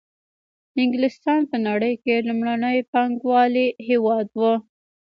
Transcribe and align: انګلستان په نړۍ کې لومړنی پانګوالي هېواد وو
انګلستان 0.81 1.41
په 1.51 1.57
نړۍ 1.67 1.93
کې 2.03 2.25
لومړنی 2.27 2.77
پانګوالي 2.91 3.67
هېواد 3.87 4.27
وو 4.39 4.53